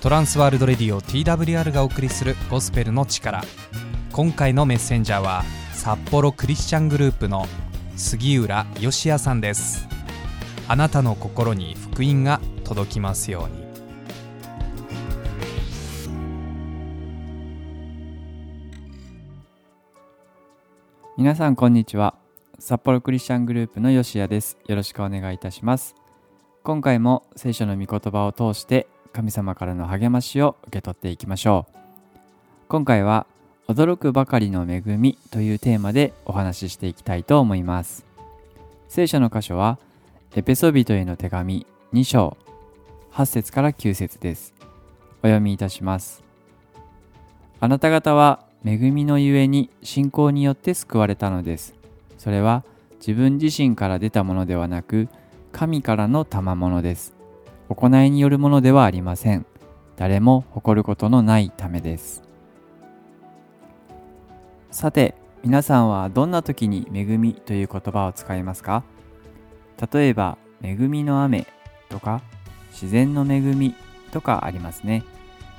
[0.00, 3.42] トランスワールドレディオ TWR がお送りするゴスペルの力
[4.12, 7.46] 今回のメッセンジャーは札幌クリスチャングループの
[7.96, 9.88] 杉浦義也さんです。
[10.68, 13.66] あなたの心に福音が届きますように。
[21.16, 22.14] 皆さんこんにちは。
[22.60, 24.58] 札幌クリスチャングループの吉谷です。
[24.68, 25.96] よろしくお願いいたします。
[26.62, 28.86] 今回も聖書の御言葉を通して
[29.18, 31.78] 神様からの励ましを受け取っていきましょう
[32.68, 33.26] 今回は
[33.66, 38.06] 驚くばかりの恵みというテーマでお話ししていきたいと思います。
[38.88, 39.80] 聖書の箇所は
[40.36, 42.36] エペソビトへの手紙2章
[43.10, 44.54] 8節から9節です。
[45.24, 46.22] お読みいたします。
[47.58, 51.74] あなた方は恵みのゆえに信仰によって救われたのです。
[52.18, 52.62] それは
[53.00, 55.08] 自分自身から出たものではなく、
[55.50, 57.17] 神からの賜物です。
[57.68, 59.46] 行いによるものではありません。
[59.96, 62.22] 誰も誇ることのないためです。
[64.70, 68.84] さて、皆さんはどんな時に恵みという言葉を使いますか？
[69.92, 71.46] 例えば、恵みの雨
[71.88, 72.22] とか、
[72.72, 73.74] 自然の恵み
[74.10, 75.04] とかありますね。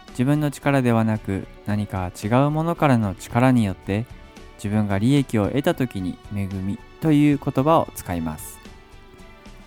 [0.10, 4.06] 自分の力ではなく何か違うものからの力によって
[4.56, 8.60] 自分が利益を得た時に恵みという言葉を使います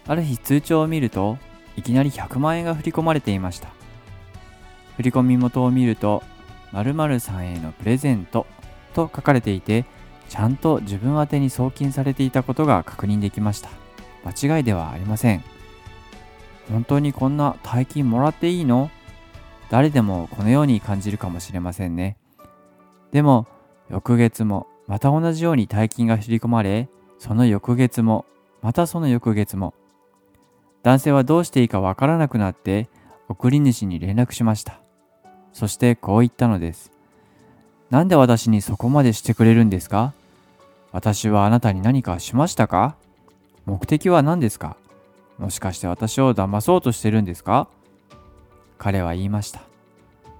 [0.06, 1.38] ある日通帳を見ると
[1.76, 3.68] いきなり100万円が振り込まれていました
[4.96, 6.22] 振り込み元を見ると
[6.72, 8.46] 〇〇さんへのプレゼント
[8.94, 9.84] と書かれていて
[10.28, 13.70] ちゃんと自分宛に送金されていたことが確認できました
[14.24, 15.44] 間違いではありません
[16.70, 18.90] 本当にこんな大金もらっていいの？
[19.70, 22.16] 誰でもこのように感じるかもしれませんね。
[23.10, 23.46] でも、
[23.90, 28.26] 翌月もまた同じように大金が振り込まれ、その翌月も、
[28.60, 29.74] またその翌月も。
[30.82, 32.88] 男性はどうしていいかわからなくなって、
[33.28, 34.80] 送り主に連絡しました。
[35.52, 36.90] そしてこう言ったのです。
[37.90, 40.12] なんで私にそこまでしてくれるんですか？
[40.90, 42.96] 私はあなたに何かしましたか？
[43.64, 44.76] 目的は何ですか？
[45.38, 47.68] もしかして私を騙そうとしてるんですか？
[48.78, 49.60] 彼は言いました。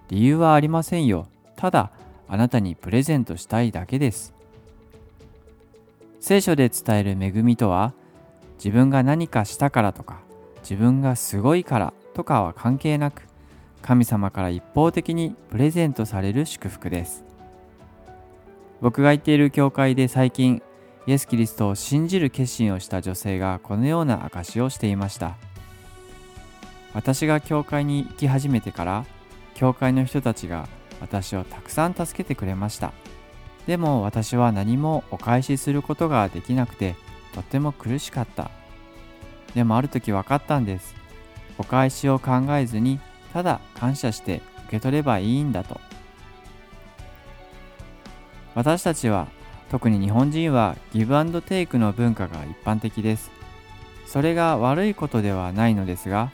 [0.09, 1.27] 理由はありませんよ。
[1.57, 1.91] ただ、
[2.29, 4.35] あなたにプレゼントしたいだけです。
[6.21, 7.93] 聖書で伝える恵みとは、
[8.57, 10.21] 自分が何かしたからとか、
[10.63, 13.23] 自分がすごいからとかは関係なく、
[13.83, 17.25] 神様から一方的にプレゼントされる祝福です。
[18.81, 20.63] 僕が行っている教会で最近、
[21.07, 25.37] イエス・キリストを信じる決心をした女性がこのような証しをしていました。
[26.95, 29.05] 私が教会に行き始めてから
[29.55, 30.69] 教会の人たちが
[31.01, 32.93] 私をたくさん助けてくれました
[33.67, 36.97] でも私は何もお返しすることができなくて
[37.35, 38.51] とっても苦しかった
[39.55, 40.95] でもある時分かったんです。
[41.59, 42.99] お返しを考えずに
[43.33, 45.81] ただ感謝して受け取ればいいんだと。
[48.55, 49.29] 私たちは
[49.71, 53.31] 特に日本人はギブアンドテイクの文化が一般的です。
[54.07, 56.31] それが悪いことではないのですが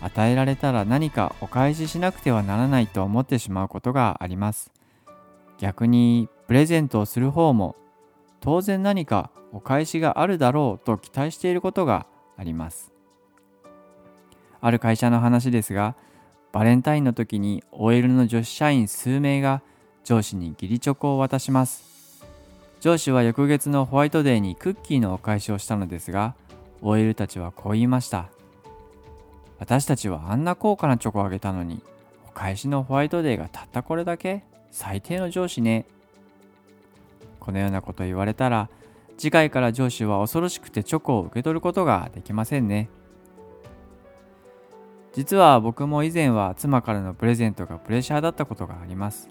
[0.00, 4.72] 与えられたら何かお返ししなくてはならないと思ってしまうことがあります。
[5.58, 7.76] 逆にプレゼントをする方も
[8.40, 12.06] 当然何かお返しがあるだろうと期待していることが
[12.40, 12.90] あります。
[14.62, 15.94] ある会社の話ですが
[16.52, 19.62] バレンタインの時に OL の女子社員数名が
[20.02, 22.24] 上司に義理チョコを渡します。
[22.80, 26.34] 上司は翌月のホワイトデーにクッキーのお返しをしたのですが
[26.80, 28.30] OL たちはこう言いました。
[29.58, 31.82] 私たちはあんな高価なチョコをあげたのに、
[32.26, 34.42] お返しのホワイトデーがたったこれだけ？
[34.70, 35.84] 最低の上司ね。
[37.38, 38.70] このようなこと言われたら、
[39.20, 42.88] 次回から上司は恐ろしくてチョコを受け取ることができませんね。
[45.12, 49.28] 実は僕も以前は妻からのプレゼントがプレッシャーだったことがあります。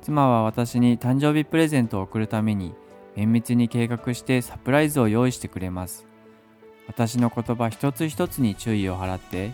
[0.00, 2.74] 妻は私に誕生日プレゼントを贈るために
[3.14, 6.04] 綿密に計画してサプライズを用意してくれます。
[6.88, 9.52] 私の言葉一つ一つに注意を払って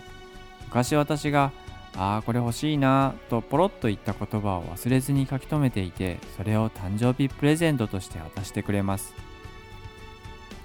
[0.65, 1.51] 昔私が
[1.95, 9.13] 「ああこれ欲しいな」とポロッと言った言葉を忘れずに書き留めていてそれを誕生日プレゼントとして渡してくれます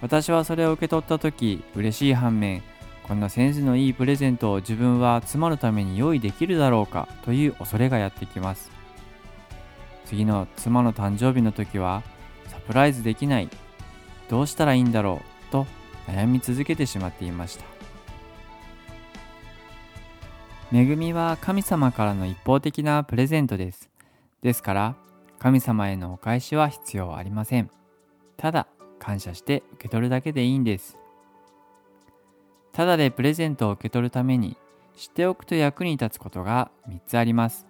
[0.05, 2.62] 私はそれを受け取った時嬉しい反面
[3.09, 8.71] こんなセンスのいいプレゼントを自分は妻のために用意できるだろうかという恐れがやってきます。
[10.05, 12.03] 次の妻の誕生日の時は
[12.49, 13.49] サプライズできない
[14.29, 15.67] どうしたらいいんだろうと
[16.07, 17.65] 悩み続けてしまっていました。
[20.71, 23.89] 恵みは神様からの一方的なプレゼントです。
[24.43, 24.97] ですから
[25.39, 27.71] 神様へのお返しは必要ありません。
[28.37, 28.67] ただ
[29.05, 30.97] 感謝して受け取るだけでいいんです。
[32.73, 34.56] ただでプレゼントを受け取るために
[34.97, 37.67] 知っておくと役に立つことが3つあります。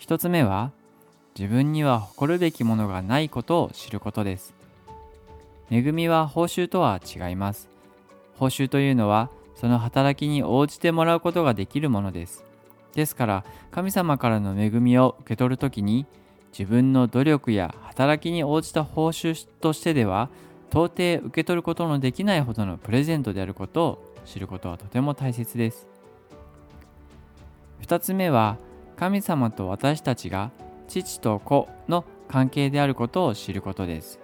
[0.00, 0.70] 1つ目は
[1.38, 4.54] 自分には誇るべきものがないことを知ることです。
[5.70, 7.70] 恵みは報酬とは違います。
[8.36, 12.44] 報酬というのはその働きに応じてもらうことができるものです。
[12.94, 16.04] ですから神様からの恵みを受け取るときに
[16.56, 20.28] 自分の努力や働きに応じた報酬としてでは
[20.70, 25.86] 到底受け取ることのできないほどのプレゼントであることを知ることはとても大切です。
[27.82, 28.56] 2つ目は
[28.96, 30.50] 神様と私たちが
[30.88, 34.20] 父と子の関係であることを知ることです。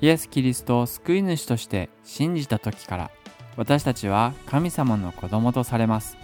[0.00, 3.10] イエス・キリストを救い主として信じた時から
[3.56, 6.16] 私たちは神様の子供とされます。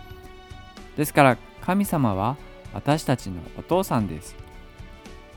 [0.96, 2.36] ですから神様は
[2.74, 4.36] 私たちのお父さんです。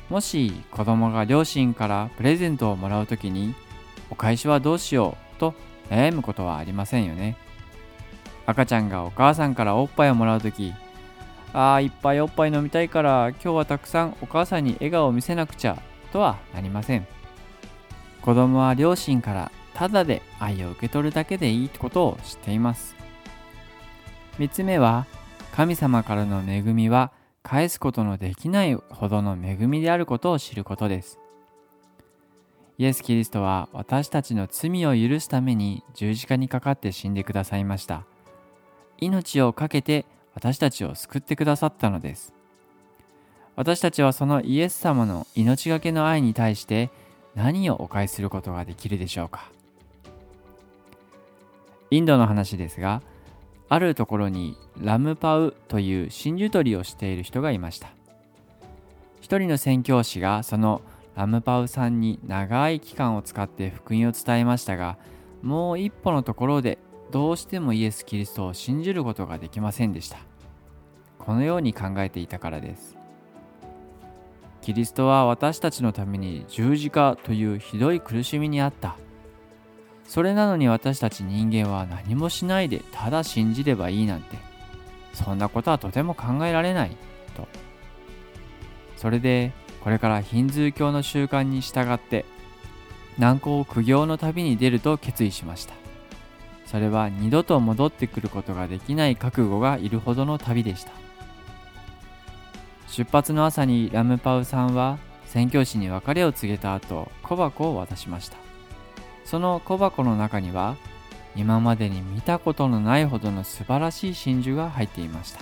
[0.10, 3.56] もし子供が両親からプレゼントをもらうときに
[4.10, 5.56] お返しはどうしようと
[5.90, 7.38] 悩むことはありませんよね。
[8.46, 10.74] 赤ちゃんがお母さんからおっぱいをもらうとき
[11.52, 15.82] ああいっぱいおっぱい飲みたいから今日はたくさんお母さんに笑顔を見せなくちゃ
[16.14, 17.08] とはなりません。
[18.22, 22.96] 子供は両親からただで愛を受け取るだけでいいことを知っています。
[24.40, 25.06] 3つ目は
[25.56, 27.12] 神様からの恵みは
[27.46, 31.20] 返すことのできないほどの恵みであることを知ることです。
[32.80, 38.04] イエス・キリストは私たちの罪を許すために十字架にかかって死んでくださいました。
[38.98, 42.34] 命を懸けて私たちを救ってくださったのです。
[43.56, 46.90] 私たちはそのイエス様の命がけの愛に対して
[47.36, 49.52] 何をお返しすることができるでしょうか
[51.92, 53.04] インドの話ですが、
[53.68, 57.90] あるところにラムパウという真珠取りをしている人がいました。
[59.22, 60.82] 一人の宣教師がその
[61.16, 64.98] ラムパウさんに長い期間を使って福音を伝えましたが
[65.42, 66.78] もう一歩のところで
[67.12, 70.18] どうしてもイエス・キリストを信じることができませんでした。
[71.18, 72.96] このように考えていたからです。
[74.62, 78.98] キリストは私たちのために十字架というひどい苦しみにあった。
[80.08, 84.38] それなのに私たち人間は何もしないでただ信じればいいなんて。
[85.16, 86.92] そんなことはとても考えられない。
[87.36, 87.48] と。
[88.98, 92.26] それでこれからヒンズー教の習慣に従って
[93.18, 95.74] 難攻苦行の旅に出ると決意しました。
[96.66, 100.92] それは二度と戻ってくることができない覚悟がいるほどの旅でした。
[102.90, 108.45] 出発の朝にラムパウさんは宣教師に別れを告げた後小箱を渡しました。
[109.26, 110.78] その小箱の中には
[111.36, 115.42] 今までに見たことのないほどの素晴らしい真珠が入っていました。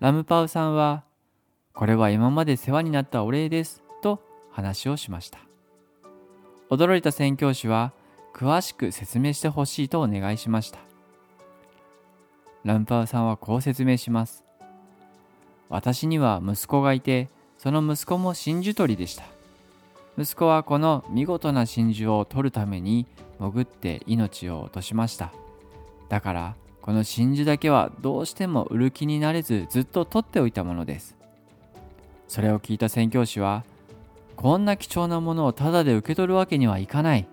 [0.00, 1.04] ラムパウさんは
[1.74, 5.38] これは今まで世話になったお礼ですと話をしました。
[6.70, 7.92] 驚いた宣教師は
[8.34, 10.78] 詳しく説明してほしいとお願いしました。
[12.64, 14.44] ラムパウさんはこう説明します。
[15.68, 19.24] 私には息子がいてその息子も真珠取りでした。
[20.18, 23.06] 息子はこの見事な真珠を取るために
[23.38, 25.32] 潜って命を落としました。
[26.08, 31.16] だからこの真珠だけはどうしても売る気になれずずっと取っておいたものです。
[32.26, 33.64] それを聞いた宣教師は
[34.34, 37.28] こんな貴重なものをタダで受け取るわけにはいかない。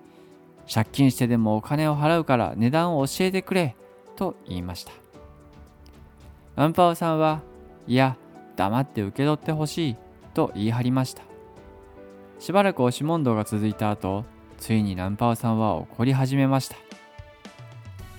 [0.71, 3.75] 借金してでもお金を払うから値段を教えてくれ
[4.15, 4.91] と言いました。
[6.55, 7.41] アンパオさんは
[7.87, 8.15] いや
[8.55, 9.95] 黙って受け取ってほしい
[10.35, 11.23] と言い張りました。
[12.39, 14.25] しばらく押し問答が続いた後
[14.57, 16.77] ついにランパーさんは怒り始めました。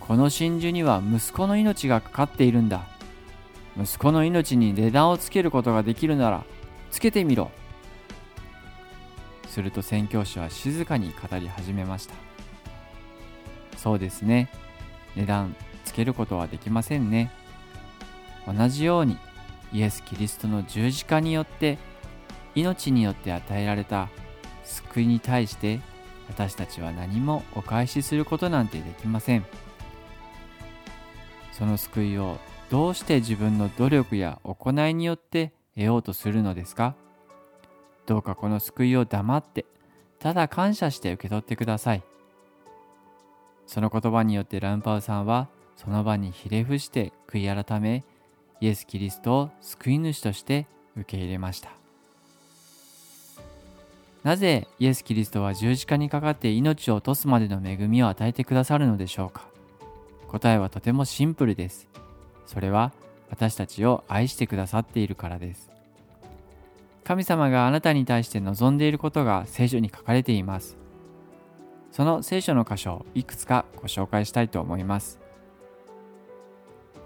[0.01, 2.87] この真珠には息子の命がかかっているんだ。
[3.77, 6.45] 息子の命に値段をつけることができるなら
[6.91, 7.51] つけてみろ。
[9.49, 12.15] すると宣教師は静かに語り始めました。
[13.77, 14.49] そうですね。
[15.17, 17.33] 値段つけることはできませんね。
[18.47, 19.17] 同じように
[19.73, 21.79] イエス・キリストの十字架によって
[22.57, 24.09] 命によって与えられた
[24.65, 25.81] 救いに対して
[26.29, 29.47] 私たちは何もお返しすることなんてできません。
[31.53, 36.97] その救いをどうして自分の努力や行いによって得ようとするのですか？
[38.07, 39.65] どうかこの救いを黙って
[40.19, 42.03] ただ感謝して受け取ってください。
[43.67, 48.05] その言葉によってランパウさんはその場にひれ伏して悔い改め
[48.61, 51.71] イエス・キリストを救い主として受け入れました。
[54.26, 59.47] なぜイエス・キリストは十字架にかかって命を落とすまでの恵みを与えてくださるのでしょうか？
[60.26, 61.87] 答えはとてもシンプルです。
[62.45, 62.90] それは
[63.30, 65.71] 私たちを愛してくださっているからです。
[67.04, 70.76] 神様があなたに対して望んでいることが聖書に書かれています。
[71.92, 75.21] その聖書の箇所をいくつかご紹介したいと思います。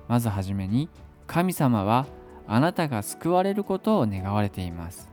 [0.08, 0.88] まずはじめに
[1.26, 2.06] 神様は
[2.48, 5.09] あなたが救われることを願われています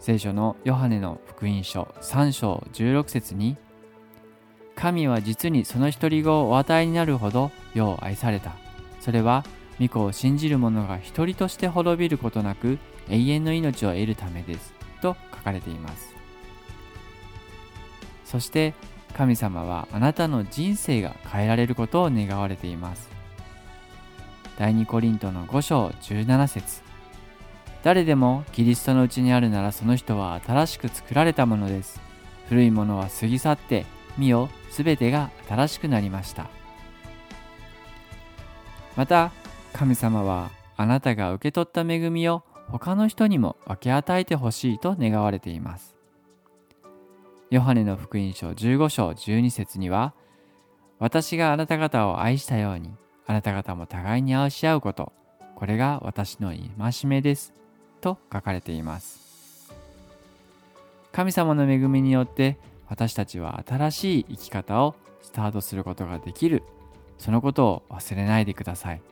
[0.00, 3.58] 聖書のヨハネの福音書3章16節に
[4.74, 8.54] 神は実にその一人子をお与えになるほど世を愛された。
[8.98, 9.44] それは
[9.78, 12.78] 御子を信じる者が一人として滅びることなく
[13.10, 14.72] 永遠の命を得るためです。
[15.02, 16.14] と書かれています。
[18.24, 18.72] そして
[19.12, 23.10] 神様はあなたの人生が変えられることを願われています。
[24.58, 26.89] 第2コリントの5章17節。
[27.82, 32.00] 誰でもキリストのうちにあるならその人は新しく作られたものです。
[32.48, 33.86] 古いものは過ぎ去って
[34.18, 36.48] 見よすべてが新しくなりました。
[38.96, 39.32] また
[39.72, 45.96] 神様はあなたが受け取った恵みを他の人にも分け与えてほしいと願われています。
[47.50, 50.14] ヨハネの福音書15章12節には
[50.98, 52.92] 私があなた方を愛したように
[53.26, 55.12] あなた方も互いに愛し合うこと、
[55.54, 57.54] これが私の戒めです。
[58.00, 59.70] と書かれています。
[61.12, 62.56] 神様の恵みによって
[62.88, 66.62] 私たちは新しい生き方をスタートすることができる。
[67.18, 69.02] そのことを忘れないでください。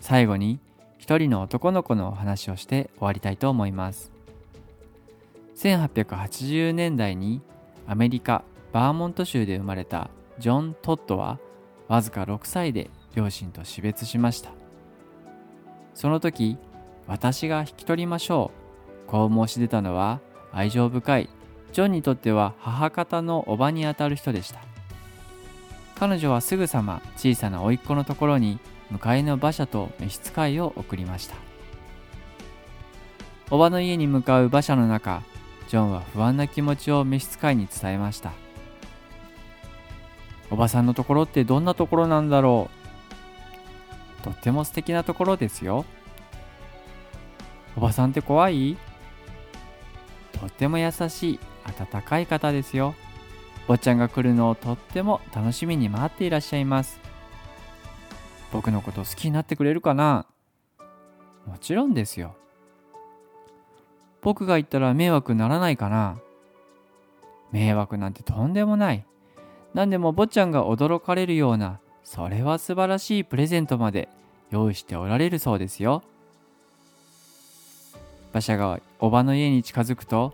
[0.00, 0.60] 最後に
[0.98, 4.12] 一人の男の子のお話をして終わりたいと思います。
[5.56, 7.42] 1880年代に
[7.88, 10.08] アメリカ・バーモント州で生まれた
[10.38, 11.40] ジョン・トットは
[11.88, 14.50] わずか6歳で両親と死別しました
[15.94, 16.58] その時
[17.08, 18.52] 私が引き取りましょ
[19.06, 19.10] う。
[19.10, 20.20] こう申し出たのは
[20.52, 21.30] 愛情深い
[21.72, 24.60] ジョンにとっては母方のおばにあたる人でした。
[25.96, 28.58] 彼女はすぐさま小さな甥っ子のところに
[28.90, 31.36] 向かいの馬車と召使いを送りました。
[33.50, 35.22] おばの家に向かう馬車の中
[35.68, 38.32] ジョンは不安な気持ちを召使いに伝えました。
[40.50, 42.70] おばさんのところってどんなところなんだろ
[44.20, 44.22] う。
[44.22, 45.86] とっても素敵なところですよ。
[47.78, 48.76] おばさんって怖い？
[50.32, 52.96] とっても優しい、温かい方ですよ。
[53.68, 56.98] 坊ちゃんが来るのをとっても楽しみに待っていらっしゃいます。
[58.52, 60.26] 僕のこと好きになってくれるかな？
[61.46, 62.34] もちろんですよ。
[64.22, 66.18] 僕が言ったら迷惑ならないかな？
[67.52, 69.06] 迷惑なんてとんでもない。
[69.72, 74.08] 何でも坊ちゃんが驚かれるようなそれは素晴らしいプレゼントまで
[74.50, 76.02] 用意しておられるそうですよ
[78.38, 80.32] 馬車がおばの家に近づくと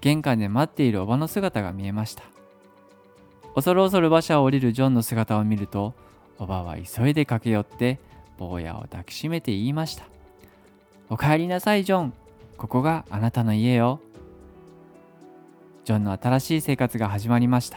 [0.00, 2.22] 玄関で待っているおばの姿が見えました。
[3.54, 5.94] 恐る恐る馬車を降りるジョンの姿を見ると
[6.38, 8.00] おばは急いで駆け寄って
[8.38, 10.04] 坊やを抱きしめて言いました
[11.10, 12.14] お帰りなさいジョン。
[12.56, 14.00] ここがあなたの家よ。
[15.84, 17.76] ジョンの新しい生活が始まりました。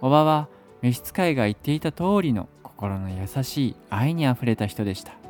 [0.00, 0.48] おばは
[0.82, 5.21] 召使いが言っていた通りの心の優しい愛にあふれた人でした。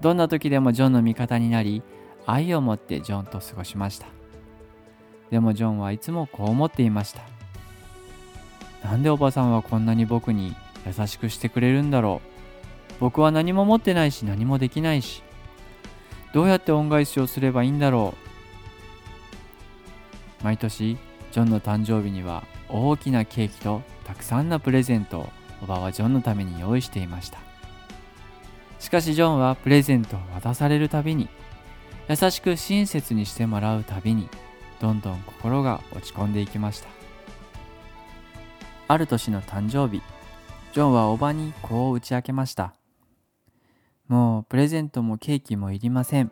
[0.00, 1.82] どんな時でもジョンの味方になり
[2.26, 4.06] 愛を持ってジョンと過ごしました。
[5.30, 7.22] でもジョンはいつもこう思っていました。
[8.84, 10.54] なんでおばさんはこんなに僕に
[10.86, 12.28] 優しくしてくれるんだろう。
[13.00, 15.22] 僕は何も持ってないし何もできないし。
[16.32, 18.14] どうやって恩返しをすればいいんだろ
[20.42, 20.44] う。
[20.44, 20.98] 毎年
[21.32, 25.28] ジョンの誕生日には大きなケーキとたくさんのプレゼントを
[25.62, 27.45] おばはジョンのために用意していました。
[28.78, 31.28] しかしジョンはプレゼントを渡されるたびに
[32.08, 34.28] 優しく親切にしてもらうたびに
[34.80, 36.88] どんどん心が落ち込んでいきました。
[38.88, 40.02] ある年の誕生日
[40.72, 42.74] ジョンはおばにこう打ち明けました。
[44.06, 46.30] もうプレゼントもケーキもいりません。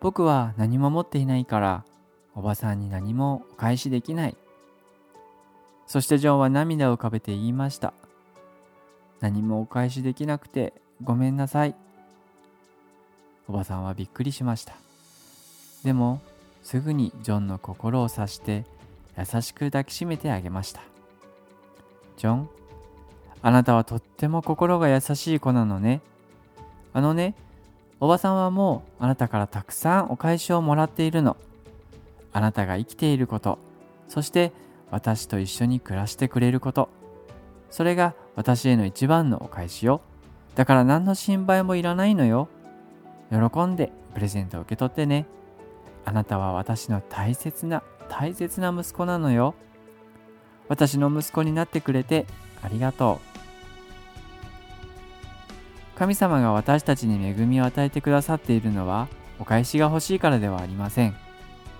[0.00, 1.84] 僕は何も持っていないから
[2.34, 4.36] おばさんに何もお返しできない。
[5.86, 7.92] そしてジョンは涙を浮かべて言いました。
[9.20, 11.74] 何もお返しできなくてごめんなさい。
[13.48, 14.74] おばさんはびっくりしました。
[15.82, 16.20] でも、
[16.62, 18.64] すぐにジョンの心を察して
[19.16, 20.82] 優しく抱きしめてあげました。
[22.18, 22.50] ジョン、
[23.42, 26.02] あなたはとっても心が優しい子なのね。
[26.92, 27.34] あのね、
[27.98, 31.36] おばさんはもうあなたからたくさんお返しをもらっているの。
[32.32, 33.58] あなたが生きていること、
[34.06, 34.52] そして
[34.90, 36.90] 私と一緒に暮らしてくれること。
[37.70, 40.02] それが私への一番のお返しよ。
[40.60, 42.50] だから何の心配もいらないのよ。
[43.30, 45.24] 喜んでプレゼントを受け取ってね。
[46.04, 49.54] あなたは私の大切な大切な息子なのよ。
[50.68, 52.26] 私の息子になってくれて
[52.62, 53.22] ありがと
[55.94, 55.98] う。
[55.98, 61.16] 神様が私たちに恵みを与えてくださっているのはお返しが欲しいからではありません。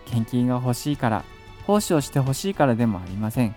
[0.07, 1.25] 献金が欲しいから
[1.67, 3.55] 奉仕をしてほしいからでもありません。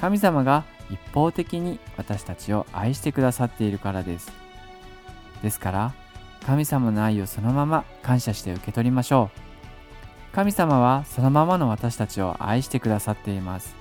[0.00, 4.32] 神様が一方的に私たちを愛してくださっているからです。
[5.42, 5.94] ですから
[6.46, 9.30] 神様の愛をそのまま感謝して受け取りましょ
[10.32, 10.34] う。
[10.34, 13.76] 神様はそのままの私たちを愛してくださっています。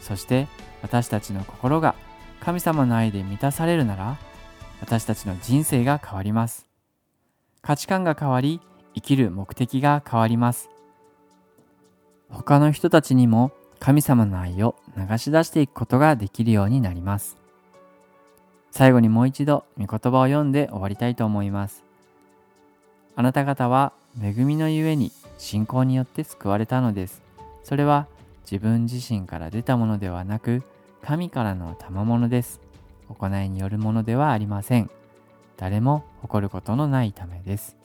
[0.00, 0.48] そして
[0.82, 1.94] 私たちの心が
[2.40, 4.16] 神様の愛で満たされるなら
[4.80, 6.68] 私たちの人生が変わります。
[7.62, 8.60] 価値観が変わり
[8.94, 10.70] 生きる目的が変わります。
[12.30, 17.36] 他の人たちにも神様の愛を流し出していくことができるようになります。
[18.70, 21.82] 最後にもう一度御言葉を読んで終わりたいと思います。
[23.16, 23.92] あなた方は
[24.22, 27.22] 恵みのゆえに信仰によって救われたのです。
[27.64, 28.06] それは
[28.50, 30.62] 自分自身から出たものではなく
[31.02, 32.60] 神からの賜物です。
[33.08, 34.90] 行いによるものではありません。
[35.56, 37.76] 誰も誇ることのないためです。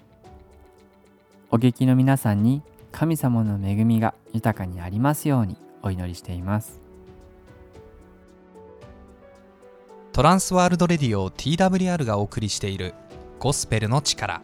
[1.50, 5.57] お劇の皆さんに神様の恵みが豊かにありますように。
[5.84, 6.82] お祈りしています。
[10.13, 12.94] トランスワールドレディオ TWR がお送りしている
[13.40, 14.42] ゴスペルの力。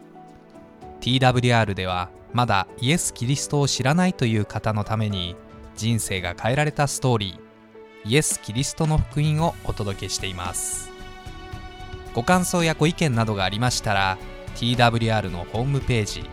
[1.00, 5.34] TWR ではまだイエス・キリストを知らないという方のために
[5.76, 10.90] 人生が変えられたストーリーイエス・キリストの福音をお届けしています。
[12.14, 14.18] ご感想やご意見などがありましたら
[14.56, 16.28] TWR のホームページ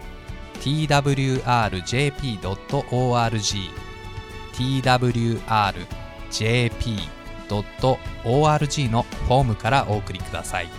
[0.61, 1.47] twrjp.org
[4.57, 5.39] twrjp.org
[8.89, 10.69] のフォームからお送りください。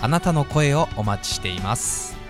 [0.00, 2.23] あなたの声をお待ちしています。